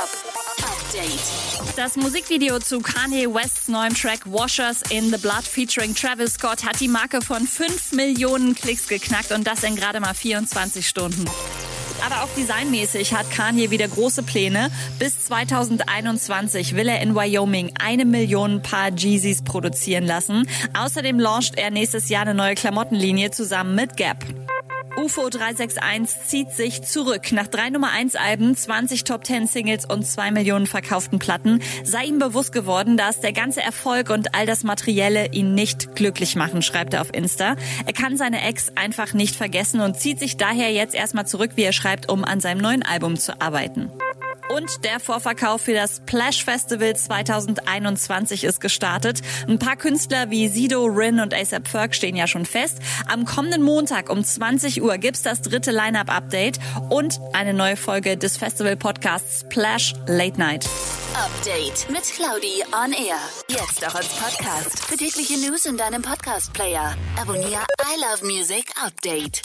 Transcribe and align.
Update. 0.00 1.76
Das 1.76 1.94
Musikvideo 1.94 2.58
zu 2.58 2.80
Kanye 2.80 3.26
Wests 3.26 3.68
neuem 3.68 3.92
Track 3.94 4.20
Washers 4.24 4.80
in 4.88 5.10
the 5.10 5.18
Blood 5.18 5.42
featuring 5.42 5.94
Travis 5.94 6.34
Scott 6.34 6.64
hat 6.64 6.80
die 6.80 6.88
Marke 6.88 7.20
von 7.20 7.46
5 7.46 7.92
Millionen 7.92 8.54
Klicks 8.54 8.88
geknackt 8.88 9.30
und 9.30 9.46
das 9.46 9.62
in 9.62 9.76
gerade 9.76 10.00
mal 10.00 10.14
24 10.14 10.88
Stunden. 10.88 11.26
Aber 12.02 12.22
auch 12.22 12.28
designmäßig 12.34 13.12
hat 13.12 13.30
Kanye 13.30 13.70
wieder 13.70 13.88
große 13.88 14.22
Pläne. 14.22 14.70
Bis 14.98 15.26
2021 15.26 16.74
will 16.76 16.88
er 16.88 17.02
in 17.02 17.14
Wyoming 17.14 17.74
eine 17.78 18.06
Million 18.06 18.62
Paar 18.62 18.92
Jeezys 18.92 19.42
produzieren 19.42 20.06
lassen. 20.06 20.48
Außerdem 20.78 21.20
launcht 21.20 21.58
er 21.58 21.70
nächstes 21.70 22.08
Jahr 22.08 22.22
eine 22.22 22.32
neue 22.32 22.54
Klamottenlinie 22.54 23.32
zusammen 23.32 23.74
mit 23.74 23.98
Gap. 23.98 24.24
UFO 25.00 25.30
361 25.30 26.26
zieht 26.26 26.50
sich 26.50 26.82
zurück. 26.82 27.32
Nach 27.32 27.46
drei 27.46 27.70
Nummer 27.70 27.90
1 27.90 28.16
Alben, 28.16 28.54
20 28.54 29.04
Top 29.04 29.24
10 29.24 29.46
Singles 29.46 29.86
und 29.86 30.06
zwei 30.06 30.30
Millionen 30.30 30.66
verkauften 30.66 31.18
Platten 31.18 31.62
sei 31.84 32.04
ihm 32.04 32.18
bewusst 32.18 32.52
geworden, 32.52 32.98
dass 32.98 33.20
der 33.20 33.32
ganze 33.32 33.62
Erfolg 33.62 34.10
und 34.10 34.34
all 34.34 34.44
das 34.44 34.62
Materielle 34.62 35.32
ihn 35.32 35.54
nicht 35.54 35.96
glücklich 35.96 36.36
machen, 36.36 36.60
schreibt 36.60 36.92
er 36.92 37.00
auf 37.00 37.14
Insta. 37.14 37.56
Er 37.86 37.92
kann 37.94 38.18
seine 38.18 38.42
Ex 38.46 38.72
einfach 38.74 39.14
nicht 39.14 39.36
vergessen 39.36 39.80
und 39.80 39.98
zieht 39.98 40.18
sich 40.18 40.36
daher 40.36 40.70
jetzt 40.70 40.94
erstmal 40.94 41.26
zurück, 41.26 41.52
wie 41.54 41.62
er 41.62 41.72
schreibt, 41.72 42.10
um 42.10 42.22
an 42.22 42.40
seinem 42.40 42.60
neuen 42.60 42.82
Album 42.82 43.16
zu 43.16 43.40
arbeiten. 43.40 43.90
Und 44.56 44.84
der 44.84 45.00
Vorverkauf 45.00 45.62
für 45.62 45.74
das 45.74 45.96
Splash 45.96 46.44
Festival 46.44 46.96
2021 46.96 48.44
ist 48.44 48.60
gestartet. 48.60 49.20
Ein 49.46 49.58
paar 49.58 49.76
Künstler 49.76 50.30
wie 50.30 50.48
Sido, 50.48 50.84
Rin 50.84 51.20
und 51.20 51.34
ASAP 51.34 51.68
Ferg 51.68 51.94
stehen 51.94 52.16
ja 52.16 52.26
schon 52.26 52.46
fest. 52.46 52.78
Am 53.08 53.24
kommenden 53.24 53.62
Montag 53.62 54.10
um 54.10 54.24
20 54.24 54.82
Uhr 54.82 54.98
gibt's 54.98 55.22
das 55.22 55.42
dritte 55.42 55.70
Line-Up-Update 55.70 56.58
und 56.88 57.20
eine 57.32 57.54
neue 57.54 57.76
Folge 57.76 58.16
des 58.16 58.36
Festival-Podcasts 58.36 59.40
Splash 59.40 59.94
Late 60.06 60.38
Night. 60.38 60.66
Update 61.14 61.90
mit 61.90 62.04
Claudi 62.04 62.62
on 62.72 62.92
Air. 62.92 63.18
Jetzt 63.48 63.86
auch 63.86 63.94
als 63.94 64.08
Podcast. 64.08 64.84
Für 64.84 64.96
tägliche 64.96 65.38
News 65.38 65.66
in 65.66 65.76
deinem 65.76 66.02
Podcast-Player. 66.02 66.96
Abonniere 67.20 67.66
I 67.82 68.00
Love 68.00 68.24
Music 68.24 68.64
Update. 68.84 69.42